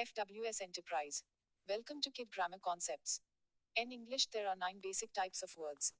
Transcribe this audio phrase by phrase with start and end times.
[0.00, 1.24] FWS Enterprise.
[1.68, 3.20] Welcome to Kid Grammar Concepts.
[3.76, 5.92] In English, there are nine basic types of words.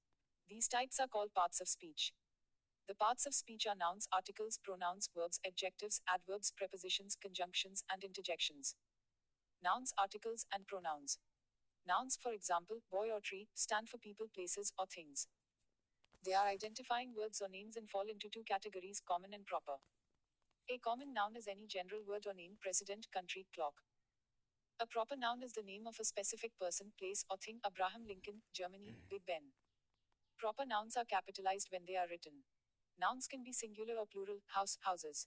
[0.48, 2.14] These types are called parts of speech.
[2.88, 8.74] The parts of speech are nouns, articles, pronouns, verbs, adjectives, adverbs, prepositions, conjunctions, and interjections.
[9.62, 11.18] Nouns, articles, and pronouns.
[11.86, 15.28] Nouns, for example, boy or tree, stand for people, places, or things.
[16.24, 19.76] They are identifying words or names and fall into two categories common and proper.
[20.72, 23.74] A common noun is any general word or name, president, country, clock.
[24.80, 28.40] A proper noun is the name of a specific person, place, or thing, Abraham Lincoln,
[28.54, 29.04] Germany, hmm.
[29.10, 29.52] Big Ben.
[30.38, 32.48] Proper nouns are capitalized when they are written.
[32.98, 35.26] Nouns can be singular or plural, house, houses.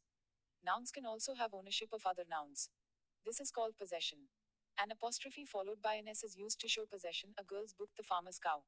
[0.65, 2.69] Nouns can also have ownership of other nouns.
[3.27, 4.29] This is called possession.
[4.81, 8.01] An apostrophe followed by an S is used to show possession, a girl's book, the
[8.01, 8.63] farmer's cow.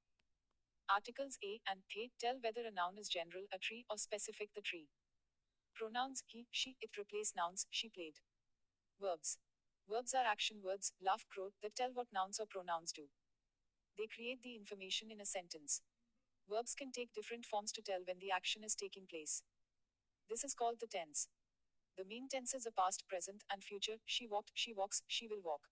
[0.87, 4.61] Articles a and the tell whether a noun is general, a tree, or specific, the
[4.61, 4.85] tree.
[5.73, 8.21] Pronouns he, she, it replace nouns, she played.
[9.01, 9.39] Verbs.
[9.89, 13.03] Verbs are action words, laugh, crow, that tell what nouns or pronouns do.
[13.97, 15.81] They create the information in a sentence.
[16.49, 19.43] Verbs can take different forms to tell when the action is taking place.
[20.29, 21.27] This is called the tense.
[21.97, 23.97] The main tenses are past, present, and future.
[24.05, 25.69] She walked, she walks, she will walk.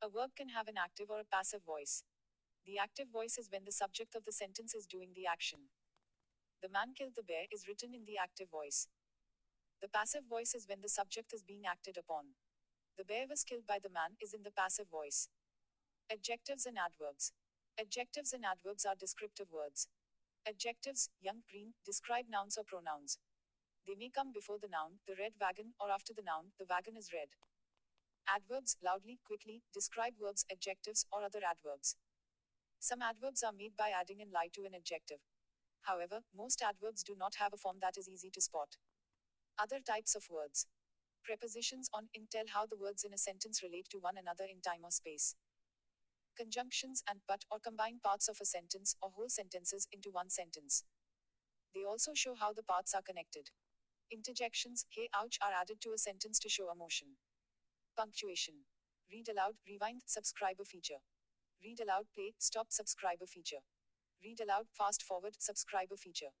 [0.00, 2.04] A verb can have an active or a passive voice.
[2.66, 5.70] The active voice is when the subject of the sentence is doing the action.
[6.62, 8.88] The man killed the bear is written in the active voice.
[9.82, 12.36] The passive voice is when the subject is being acted upon.
[12.96, 15.28] The bear was killed by the man is in the passive voice.
[16.10, 17.32] Adjectives and adverbs.
[17.78, 19.88] Adjectives and adverbs are descriptive words.
[20.46, 23.18] Adjectives, young, green, describe nouns or pronouns.
[23.86, 26.96] They may come before the noun, the red wagon, or after the noun, the wagon
[26.96, 27.28] is red.
[28.28, 31.96] Adverbs, loudly, quickly, describe verbs, adjectives, or other adverbs.
[32.78, 35.20] Some adverbs are made by adding an lie to an adjective.
[35.82, 38.76] However, most adverbs do not have a form that is easy to spot.
[39.58, 40.66] Other types of words.
[41.24, 44.60] Prepositions on in tell how the words in a sentence relate to one another in
[44.60, 45.34] time or space.
[46.36, 50.84] Conjunctions and but or combine parts of a sentence or whole sentences into one sentence.
[51.74, 53.48] They also show how the parts are connected.
[54.10, 57.16] Interjections, hey, ouch, are added to a sentence to show emotion.
[57.96, 58.66] Punctuation.
[59.10, 61.00] Read aloud, rewind, subscriber feature.
[61.64, 63.64] Read aloud, play, stop, subscriber feature.
[64.22, 66.36] Read aloud, fast forward, subscriber feature.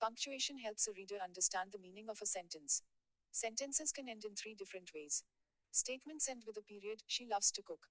[0.00, 2.82] Punctuation helps a reader understand the meaning of a sentence.
[3.30, 5.22] Sentences can end in three different ways.
[5.70, 7.86] Statements end with a period, she loves to cook.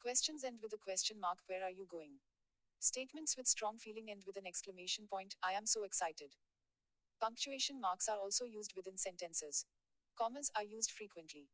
[0.00, 2.20] Questions end with a question mark, where are you going?
[2.78, 6.34] Statements with strong feeling end with an exclamation point, I am so excited.
[7.20, 9.64] Punctuation marks are also used within sentences.
[10.18, 11.48] Commas are used frequently.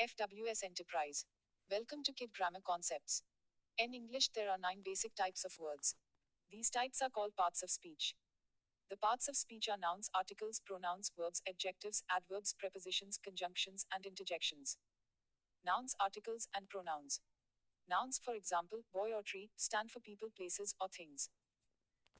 [0.00, 1.24] FWS Enterprise.
[1.70, 3.22] Welcome to Kid Grammar Concepts.
[3.78, 5.94] In English, there are nine basic types of words.
[6.50, 8.14] These types are called parts of speech.
[8.88, 14.78] The parts of speech are nouns, articles, pronouns, verbs, adjectives, adverbs, prepositions, conjunctions, and interjections.
[15.66, 17.20] Nouns, articles, and pronouns.
[17.90, 21.30] Nouns, for example, boy or tree, stand for people, places, or things.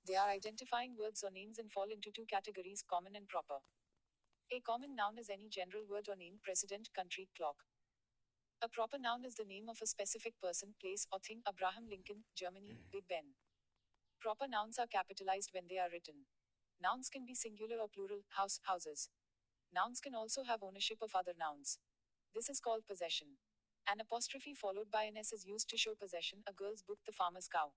[0.06, 3.62] They are identifying words or names and fall into two categories common and proper.
[4.52, 7.62] A common noun is any general word or name, president, country, clock.
[8.62, 12.24] A proper noun is the name of a specific person, place, or thing, Abraham Lincoln,
[12.34, 13.34] Germany, Big Ben.
[14.20, 16.26] Proper nouns are capitalized when they are written.
[16.82, 19.08] Nouns can be singular or plural, house, houses.
[19.74, 21.78] Nouns can also have ownership of other nouns.
[22.34, 23.38] This is called possession.
[23.88, 27.12] An apostrophe followed by an S is used to show possession, a girl's book, the
[27.12, 27.72] farmer's cow.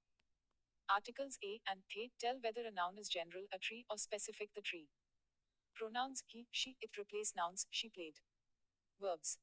[0.90, 4.62] Articles a and the tell whether a noun is general, a tree, or specific, the
[4.62, 4.90] tree.
[5.76, 8.16] Pronouns he, she, it replace nouns, she played.
[9.00, 9.38] Verbs.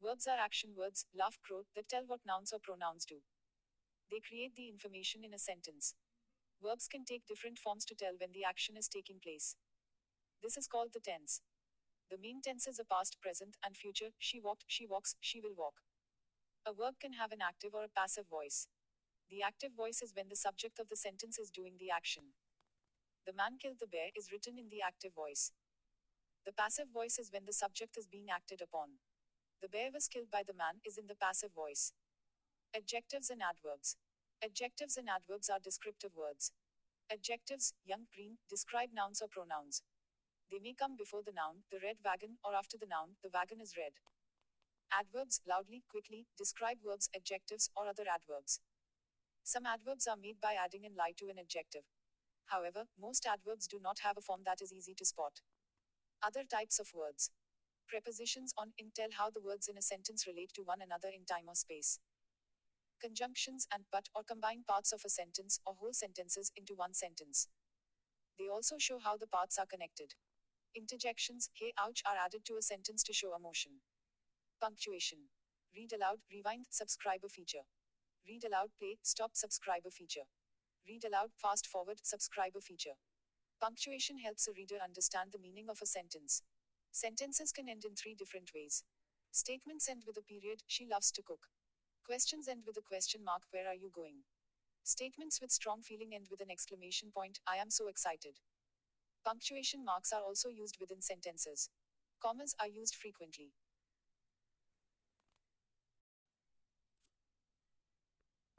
[0.00, 3.16] Verbs are action words, laugh, crow, that tell what nouns or pronouns do.
[4.10, 5.94] They create the information in a sentence.
[6.62, 9.56] Verbs can take different forms to tell when the action is taking place.
[10.42, 11.40] This is called the tense.
[12.08, 14.10] The main tenses are past, present, and future.
[14.18, 15.82] She walked, she walks, she will walk.
[16.64, 18.68] A verb can have an active or a passive voice.
[19.28, 22.34] The active voice is when the subject of the sentence is doing the action.
[23.26, 25.52] The man killed the bear is written in the active voice.
[26.46, 29.00] The passive voice is when the subject is being acted upon.
[29.62, 31.92] The bear was killed by the man is in the passive voice.
[32.76, 33.96] Adjectives and adverbs.
[34.42, 36.50] Adjectives and adverbs are descriptive words.
[37.12, 39.82] Adjectives, young, green, describe nouns or pronouns.
[40.50, 43.60] They may come before the noun, the red wagon, or after the noun, the wagon
[43.62, 43.92] is red.
[44.90, 48.58] Adverbs, loudly, quickly, describe verbs, adjectives, or other adverbs.
[49.44, 51.86] Some adverbs are made by adding an lie to an adjective.
[52.46, 55.40] However, most adverbs do not have a form that is easy to spot.
[56.20, 57.30] Other types of words.
[57.86, 61.24] Prepositions on in tell how the words in a sentence relate to one another in
[61.24, 62.00] time or space.
[63.02, 67.48] Conjunctions and but or combine parts of a sentence or whole sentences into one sentence.
[68.38, 70.14] They also show how the parts are connected.
[70.76, 73.72] Interjections, hey, ouch, are added to a sentence to show emotion.
[74.60, 75.18] Punctuation.
[75.74, 77.66] Read aloud, rewind, subscriber feature.
[78.26, 80.28] Read aloud, play, stop, subscriber feature.
[80.86, 82.96] Read aloud, fast forward, subscriber feature.
[83.60, 86.42] Punctuation helps a reader understand the meaning of a sentence.
[86.92, 88.84] Sentences can end in three different ways.
[89.32, 91.48] Statements end with a period, she loves to cook.
[92.04, 94.24] Questions end with a question mark, where are you going?
[94.82, 98.40] Statements with strong feeling end with an exclamation point, I am so excited.
[99.24, 101.70] Punctuation marks are also used within sentences.
[102.20, 103.52] Commas are used frequently.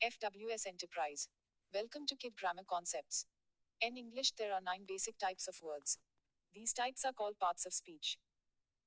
[0.01, 1.27] FWS Enterprise.
[1.73, 3.25] Welcome to Kid Grammar Concepts.
[3.81, 5.97] In English, there are nine basic types of words.
[6.55, 8.17] These types are called parts of speech.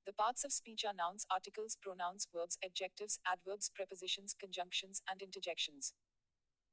[0.07, 5.95] The parts of speech are nouns, articles, pronouns, verbs, adjectives, adverbs, prepositions, conjunctions, and interjections.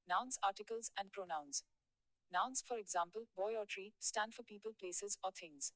[0.07, 1.63] Nouns, articles, and pronouns.
[2.31, 5.73] Nouns, for example, boy or tree, stand for people, places, or things.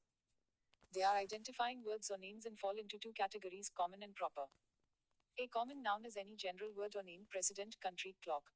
[0.93, 4.53] They are identifying words or names and fall into two categories common and proper.
[5.39, 8.53] A common noun is any general word or name, president, country, clock.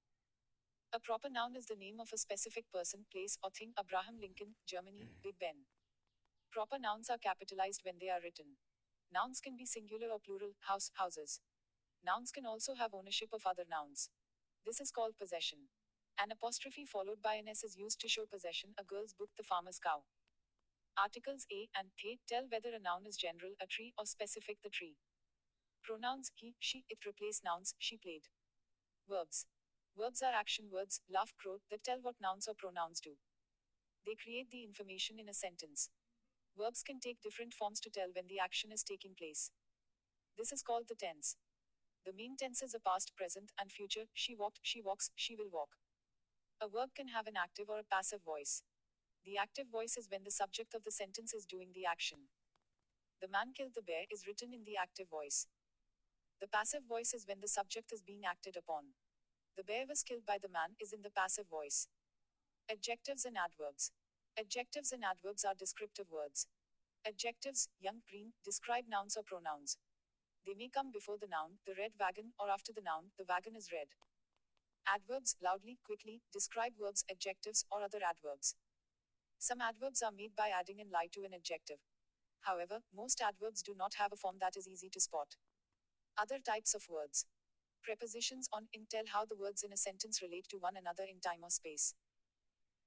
[0.94, 4.54] A proper noun is the name of a specific person, place, or thing, Abraham Lincoln,
[4.68, 5.66] Germany, Big Ben.
[6.52, 8.58] Proper nouns are capitalized when they are written.
[9.14, 11.42] Nouns can be singular or plural, house, houses.
[12.04, 14.10] Nouns can also have ownership of other nouns.
[14.66, 15.68] This is called possession.
[16.18, 19.44] An apostrophe followed by an S is used to show possession, a girl's book, the
[19.44, 20.04] farmer's cow.
[20.98, 24.70] Articles a and the tell whether a noun is general, a tree, or specific, the
[24.70, 24.96] tree.
[25.84, 28.30] Pronouns he, she, it replace nouns, she played.
[29.10, 29.46] Verbs.
[29.98, 33.18] Verbs are action words, laugh, crow, that tell what nouns or pronouns do.
[34.06, 35.90] They create the information in a sentence.
[36.58, 39.52] Verbs can take different forms to tell when the action is taking place.
[40.38, 41.36] This is called the tense.
[42.06, 44.06] The main tenses are past, present, and future.
[44.14, 45.78] She walked, she walks, she will walk.
[46.62, 48.64] A verb can have an active or a passive voice.
[49.26, 52.30] The active voice is when the subject of the sentence is doing the action.
[53.22, 55.48] The man killed the bear is written in the active voice.
[56.42, 58.98] The passive voice is when the subject is being acted upon.
[59.56, 61.88] The bear was killed by the man is in the passive voice.
[62.70, 63.92] Adjectives and adverbs.
[64.40, 66.48] Adjectives and adverbs are descriptive words.
[67.06, 69.78] Adjectives, young, green, describe nouns or pronouns.
[70.46, 73.56] They may come before the noun, the red wagon, or after the noun, the wagon
[73.56, 73.88] is red.
[74.88, 78.56] Adverbs, loudly, quickly, describe verbs, adjectives, or other adverbs.
[79.38, 81.80] Some adverbs are made by adding an lie to an adjective.
[82.42, 85.36] However, most adverbs do not have a form that is easy to spot.
[86.18, 87.26] Other types of words.
[87.84, 91.20] Prepositions on in tell how the words in a sentence relate to one another in
[91.20, 91.94] time or space.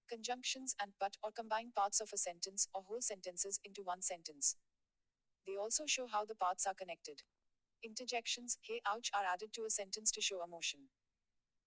[0.09, 4.57] Conjunctions and but or combine parts of a sentence or whole sentences into one sentence.
[5.47, 7.23] They also show how the parts are connected.
[7.83, 10.89] Interjections, hey, ouch, are added to a sentence to show emotion.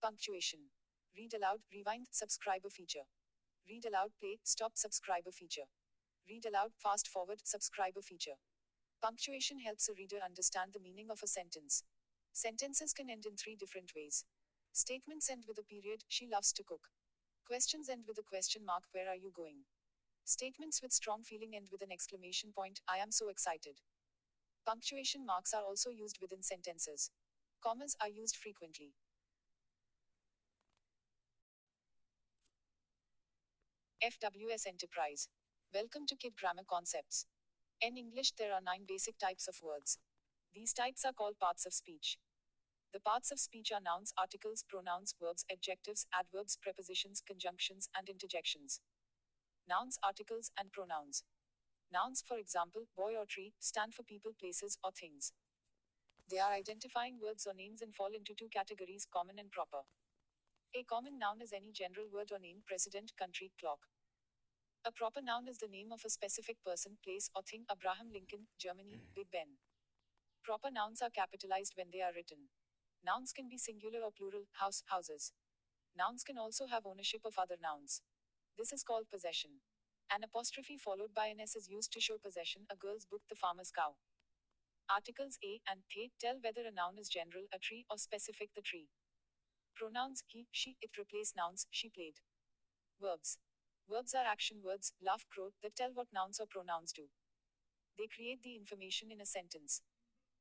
[0.01, 0.71] Punctuation.
[1.15, 3.05] Read aloud, rewind, subscriber feature.
[3.67, 5.69] Read aloud, play, stop, subscriber feature.
[6.29, 8.37] Read aloud, fast forward, subscriber feature.
[9.01, 11.83] Punctuation helps a reader understand the meaning of a sentence.
[12.33, 14.25] Sentences can end in three different ways.
[14.73, 16.89] Statements end with a period, she loves to cook.
[17.47, 19.63] Questions end with a question mark, where are you going?
[20.25, 23.79] Statements with strong feeling end with an exclamation point, I am so excited.
[24.65, 27.09] Punctuation marks are also used within sentences.
[27.63, 28.91] Commas are used frequently.
[34.03, 35.30] FWS Enterprise.
[35.73, 37.27] Welcome to Kid Grammar Concepts.
[37.80, 39.99] In English, there are nine basic types of words.
[40.54, 42.18] These types are called parts of speech.
[42.97, 48.81] The parts of speech are nouns, articles, pronouns, verbs, adjectives, adverbs, prepositions, conjunctions, and interjections.
[49.69, 51.21] Nouns, articles, and pronouns.
[51.94, 55.31] Nouns, for example, boy or tree, stand for people, places, or things.
[56.27, 59.85] They are identifying words or names and fall into two categories common and proper.
[60.73, 63.85] A common noun is any general word or name, president, country, clock.
[64.83, 68.49] A proper noun is the name of a specific person, place, or thing, Abraham Lincoln,
[68.57, 69.61] Germany, Big Ben.
[70.44, 72.49] Proper nouns are capitalized when they are written.
[73.06, 75.31] Nouns can be singular or plural, house, houses.
[75.97, 78.01] Nouns can also have ownership of other nouns.
[78.57, 79.61] This is called possession.
[80.11, 83.35] An apostrophe followed by an S is used to show possession, a girl's book, the
[83.35, 83.95] farmer's cow.
[84.89, 88.61] Articles a and the tell whether a noun is general, a tree, or specific, the
[88.61, 88.87] tree.
[89.75, 92.16] Pronouns he, she, it replace nouns, she played.
[93.01, 93.37] Verbs.
[93.89, 97.09] Verbs are action words, laugh, crow, that tell what nouns or pronouns do.
[97.97, 99.81] They create the information in a sentence.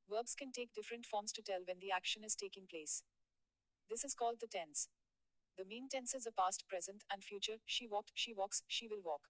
[0.09, 3.03] Verbs can take different forms to tell when the action is taking place.
[3.89, 4.87] This is called the tense.
[5.57, 7.57] The main tenses are past, present, and future.
[7.65, 9.27] She walked, she walks, she will walk.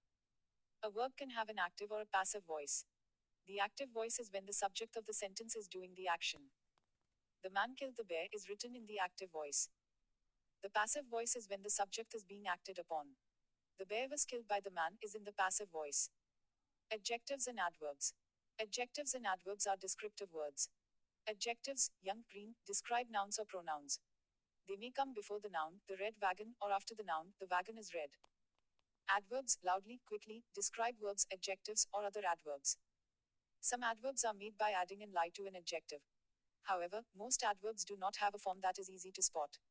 [0.84, 2.86] A verb can have an active or a passive voice.
[3.48, 6.51] The active voice is when the subject of the sentence is doing the action.
[7.43, 9.69] The man killed the bear is written in the active voice.
[10.62, 13.17] The passive voice is when the subject is being acted upon.
[13.79, 16.10] The bear was killed by the man is in the passive voice.
[16.91, 18.13] Adjectives and adverbs.
[18.59, 20.69] Adjectives and adverbs are descriptive words.
[21.29, 23.99] Adjectives, young, green, describe nouns or pronouns.
[24.67, 27.77] They may come before the noun, the red wagon, or after the noun, the wagon
[27.77, 28.09] is red.
[29.07, 32.77] Adverbs, loudly, quickly, describe verbs, adjectives, or other adverbs.
[33.61, 36.01] Some adverbs are made by adding an lie to an adjective.
[36.63, 39.61] However, most adverbs do not have a form that is easy to spot.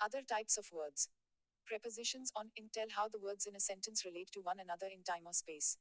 [0.00, 1.08] Other types of words.
[1.66, 5.04] Prepositions on in tell how the words in a sentence relate to one another in
[5.04, 5.78] time or space.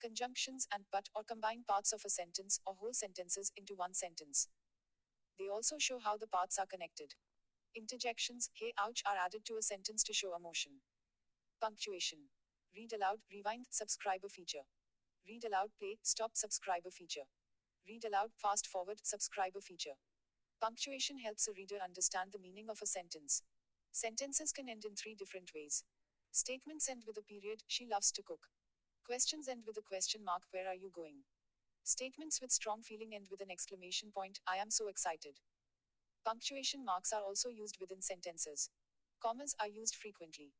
[0.00, 4.48] Conjunctions and but or combine parts of a sentence or whole sentences into one sentence.
[5.38, 7.14] They also show how the parts are connected.
[7.76, 10.80] Interjections, hey, ouch, are added to a sentence to show emotion.
[11.60, 12.30] Punctuation.
[12.74, 14.64] Read aloud, rewind, subscriber feature.
[15.28, 17.28] Read aloud, play, stop, subscriber feature.
[17.86, 19.98] Read aloud, fast forward, subscriber feature.
[20.60, 23.42] Punctuation helps a reader understand the meaning of a sentence.
[23.92, 25.84] Sentences can end in three different ways.
[26.32, 28.48] Statements end with a period, she loves to cook.
[29.10, 31.24] Questions end with a question mark, where are you going?
[31.82, 35.40] Statements with strong feeling end with an exclamation point, I am so excited.
[36.24, 38.70] Punctuation marks are also used within sentences.
[39.20, 40.52] Commas are used frequently.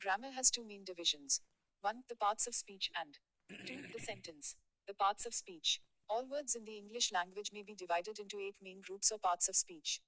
[0.00, 1.42] Grammar has two main divisions.
[1.82, 3.18] One, the parts of speech, and
[3.66, 4.56] two, the sentence.
[4.86, 5.80] The parts of speech.
[6.08, 9.48] All words in the English language may be divided into eight main groups or parts
[9.48, 10.00] of speech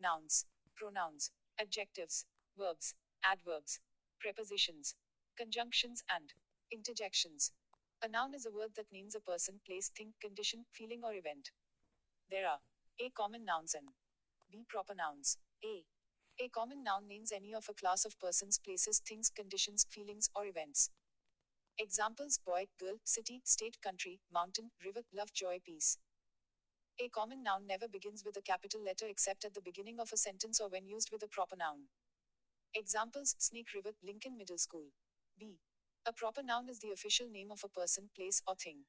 [0.00, 2.26] nouns, pronouns, adjectives,
[2.58, 3.80] verbs, adverbs,
[4.20, 4.94] prepositions,
[5.38, 6.34] conjunctions, and
[6.72, 7.52] interjections.
[8.02, 11.50] A noun is a word that names a person, place, thing, condition, feeling, or event.
[12.30, 12.58] There are
[13.00, 13.10] A.
[13.10, 13.88] Common nouns and
[14.50, 14.64] B.
[14.68, 15.38] Proper nouns.
[15.64, 15.84] A.
[16.42, 20.46] A common noun names any of a class of persons, places, things, conditions, feelings, or
[20.46, 20.90] events.
[21.82, 25.98] Examples boy, girl, city, state, country, mountain, river, love, joy, peace.
[27.00, 30.16] A common noun never begins with a capital letter except at the beginning of a
[30.16, 31.88] sentence or when used with a proper noun.
[32.72, 34.92] Examples Snake River, Lincoln Middle School.
[35.36, 35.58] B.
[36.06, 38.84] A proper noun is the official name of a person, place, or thing.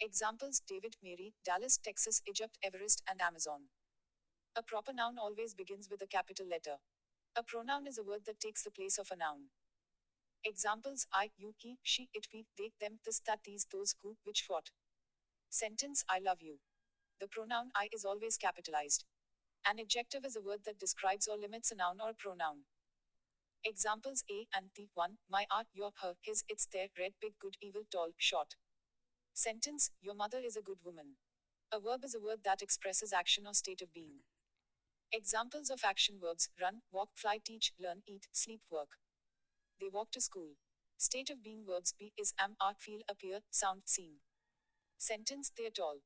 [0.00, 3.68] Examples David, Mary, Dallas, Texas, Egypt, Everest, and Amazon.
[4.56, 6.76] A proper noun always begins with a capital letter.
[7.36, 9.50] A pronoun is a word that takes the place of a noun.
[10.44, 14.44] Examples I, you, he, she, it, we, they, them, this, that, these, those, who, which,
[14.48, 14.70] what.
[15.50, 16.58] Sentence I love you.
[17.20, 19.04] The pronoun I is always capitalized.
[19.66, 22.64] An adjective is a word that describes or limits a noun or pronoun.
[23.64, 27.56] Examples A and the one, my art, your, her, his, its, their, red, big, good,
[27.60, 28.54] evil, tall, short.
[29.34, 31.16] Sentence Your mother is a good woman.
[31.72, 34.20] A verb is a word that expresses action or state of being.
[35.12, 38.98] Examples of action verbs run, walk, fly, teach, learn, eat, sleep, work.
[39.80, 40.56] They walk to school.
[40.96, 44.20] State of being verbs be, is, am, art feel, appear, sound, seem.
[44.98, 45.98] Sentence they at all.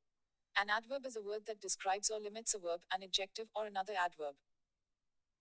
[0.57, 3.93] An adverb is a word that describes or limits a verb, an adjective, or another
[3.99, 4.35] adverb.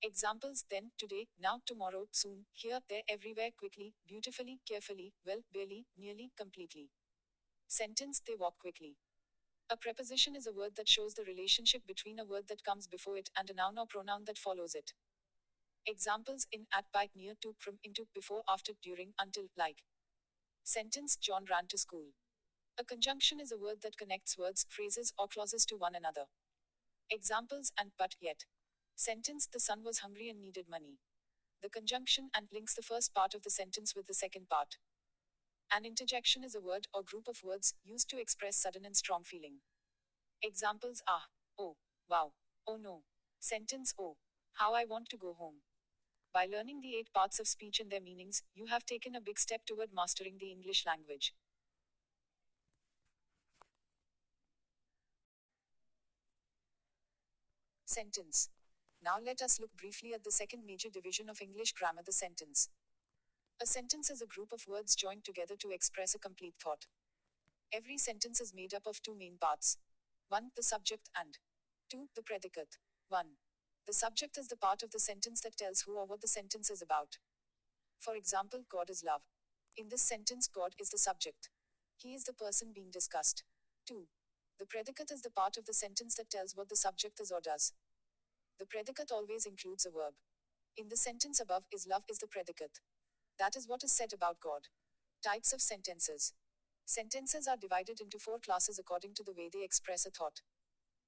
[0.03, 6.33] Examples then, today, now, tomorrow, soon, here, there, everywhere, quickly, beautifully, carefully, well, barely, nearly,
[6.37, 6.91] completely.
[7.69, 8.97] Sentence they walk quickly.
[9.71, 13.17] A preposition is a word that shows the relationship between a word that comes before
[13.17, 14.93] it and a noun or pronoun that follows it.
[15.87, 19.83] Examples in, at, by, near to, from, into, before, after, during, until, like.
[20.63, 22.15] Sentence John ran to school.
[22.79, 26.27] A conjunction is a word that connects words, phrases, or clauses to one another.
[27.11, 28.45] Examples and but yet.
[28.95, 30.99] Sentence The son was hungry and needed money.
[31.63, 34.77] The conjunction and links the first part of the sentence with the second part.
[35.75, 39.25] An interjection is a word or group of words used to express sudden and strong
[39.25, 39.61] feeling.
[40.43, 41.23] Examples are
[41.59, 41.77] oh,
[42.09, 42.33] wow,
[42.67, 43.03] oh no.
[43.41, 44.17] Sentence oh,
[44.55, 45.63] how I want to go home.
[46.33, 49.39] By learning the eight parts of speech and their meanings, you have taken a big
[49.39, 51.35] step toward mastering the English language.
[57.85, 58.49] Sentence.
[59.05, 62.71] Now let us look briefly at the second major division of English grammar the sentence.
[63.61, 66.87] A sentence is a group of words joined together to express a complete thought.
[67.71, 69.77] Every sentence is made up of two main parts
[70.29, 70.53] 1.
[70.57, 71.37] The subject and
[71.91, 72.09] 2.
[72.17, 72.79] The predicate.
[73.09, 73.27] 1.
[73.87, 76.71] The subject is the part of the sentence that tells who or what the sentence
[76.71, 77.19] is about.
[77.99, 79.23] For example, God is love.
[79.77, 81.49] In this sentence, God is the subject.
[81.97, 83.43] He is the person being discussed.
[83.89, 84.07] 2.
[84.59, 87.41] The predicate is the part of the sentence that tells what the subject is or
[87.41, 87.73] does.
[88.59, 90.15] The predicate always includes a verb.
[90.77, 92.79] In the sentence above, is love is the predicate.
[93.39, 94.69] That is what is said about God.
[95.25, 96.33] Types of sentences.
[96.85, 100.43] Sentences are divided into four classes according to the way they express a thought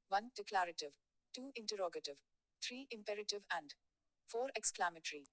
[0.08, 0.30] 1.
[0.36, 0.98] Declarative,
[1.34, 1.52] 2.
[1.56, 2.18] Interrogative,
[2.66, 2.86] 3.
[2.90, 3.74] Imperative, and
[4.26, 4.48] 4.
[4.56, 5.26] Exclamatory.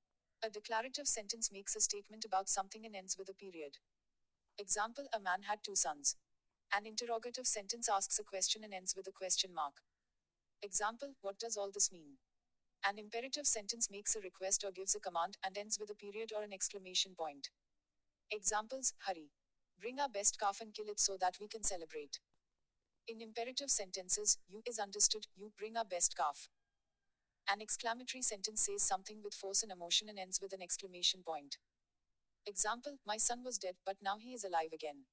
[0.43, 3.77] A declarative sentence makes a statement about something and ends with a period.
[4.57, 6.17] Example A man had two sons.
[6.75, 9.75] An interrogative sentence asks a question and ends with a question mark.
[10.61, 12.17] Example What does all this mean?
[12.85, 16.31] An imperative sentence makes a request or gives a command and ends with a period
[16.35, 17.49] or an exclamation point.
[18.29, 19.31] Examples Hurry.
[19.79, 22.19] Bring our best calf and kill it so that we can celebrate.
[23.07, 26.49] In imperative sentences, you is understood, you bring our best calf.
[27.49, 31.57] An exclamatory sentence says something with force and emotion and ends with an exclamation point.
[32.45, 35.05] Example My son was dead, but now he is alive again.